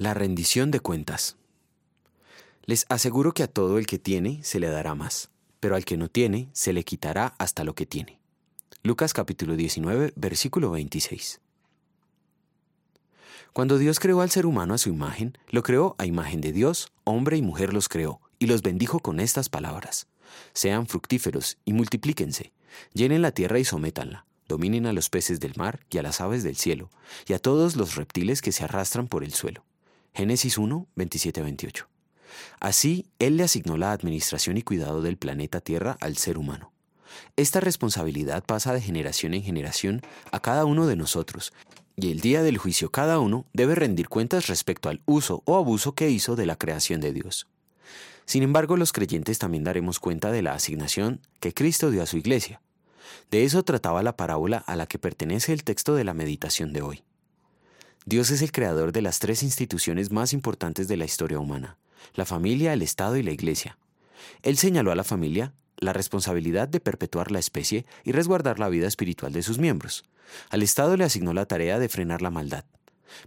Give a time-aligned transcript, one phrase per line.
[0.00, 1.36] La rendición de cuentas.
[2.64, 5.28] Les aseguro que a todo el que tiene se le dará más,
[5.60, 8.18] pero al que no tiene se le quitará hasta lo que tiene.
[8.82, 11.42] Lucas capítulo 19, versículo 26.
[13.52, 16.90] Cuando Dios creó al ser humano a su imagen, lo creó a imagen de Dios,
[17.04, 20.06] hombre y mujer los creó, y los bendijo con estas palabras.
[20.54, 22.54] Sean fructíferos y multiplíquense,
[22.94, 26.42] llenen la tierra y sométanla, dominen a los peces del mar y a las aves
[26.42, 26.88] del cielo,
[27.28, 29.62] y a todos los reptiles que se arrastran por el suelo.
[30.14, 31.86] Génesis 1, 27-28.
[32.60, 36.72] Así, Él le asignó la administración y cuidado del planeta Tierra al ser humano.
[37.36, 41.52] Esta responsabilidad pasa de generación en generación a cada uno de nosotros,
[41.96, 45.94] y el día del juicio cada uno debe rendir cuentas respecto al uso o abuso
[45.94, 47.46] que hizo de la creación de Dios.
[48.24, 52.16] Sin embargo, los creyentes también daremos cuenta de la asignación que Cristo dio a su
[52.16, 52.60] iglesia.
[53.30, 56.82] De eso trataba la parábola a la que pertenece el texto de la meditación de
[56.82, 57.02] hoy.
[58.06, 61.76] Dios es el creador de las tres instituciones más importantes de la historia humana,
[62.14, 63.76] la familia, el Estado y la Iglesia.
[64.42, 68.88] Él señaló a la familia la responsabilidad de perpetuar la especie y resguardar la vida
[68.88, 70.04] espiritual de sus miembros.
[70.48, 72.64] Al Estado le asignó la tarea de frenar la maldad.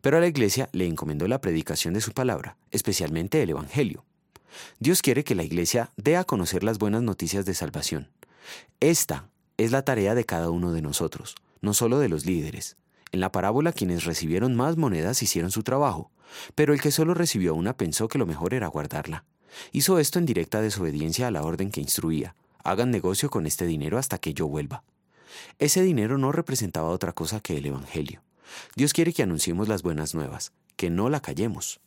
[0.00, 4.04] Pero a la Iglesia le encomendó la predicación de su palabra, especialmente el Evangelio.
[4.78, 8.08] Dios quiere que la Iglesia dé a conocer las buenas noticias de salvación.
[8.80, 12.76] Esta es la tarea de cada uno de nosotros, no solo de los líderes.
[13.12, 16.10] En la parábola quienes recibieron más monedas hicieron su trabajo,
[16.54, 19.26] pero el que solo recibió una pensó que lo mejor era guardarla.
[19.70, 22.34] Hizo esto en directa desobediencia a la orden que instruía.
[22.64, 24.82] Hagan negocio con este dinero hasta que yo vuelva.
[25.58, 28.22] Ese dinero no representaba otra cosa que el Evangelio.
[28.76, 31.80] Dios quiere que anunciemos las buenas nuevas, que no la callemos.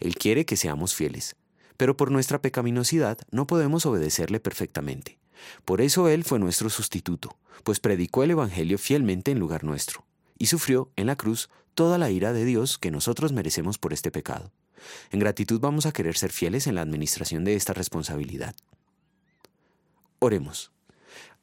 [0.00, 1.36] Él quiere que seamos fieles,
[1.76, 5.18] pero por nuestra pecaminosidad no podemos obedecerle perfectamente.
[5.66, 10.06] Por eso Él fue nuestro sustituto, pues predicó el Evangelio fielmente en lugar nuestro
[10.38, 14.10] y sufrió en la cruz toda la ira de Dios que nosotros merecemos por este
[14.10, 14.52] pecado.
[15.10, 18.54] En gratitud vamos a querer ser fieles en la administración de esta responsabilidad.
[20.18, 20.72] Oremos.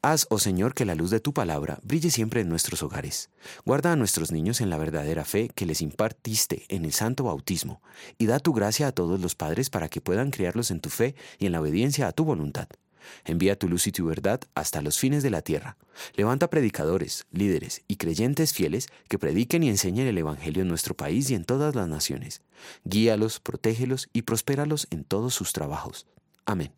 [0.02, 3.30] Haz, oh Señor, que la luz de tu palabra brille siempre en nuestros hogares.
[3.64, 7.80] Guarda a nuestros niños en la verdadera fe que les impartiste en el santo bautismo,
[8.18, 11.14] y da tu gracia a todos los padres para que puedan criarlos en tu fe
[11.38, 12.68] y en la obediencia a tu voluntad.
[13.24, 15.76] Envía tu luz y tu verdad hasta los fines de la tierra.
[16.14, 21.30] Levanta predicadores, líderes y creyentes fieles que prediquen y enseñen el Evangelio en nuestro país
[21.30, 22.42] y en todas las naciones.
[22.84, 26.06] Guíalos, protégelos y prospéralos en todos sus trabajos.
[26.44, 26.72] Amén.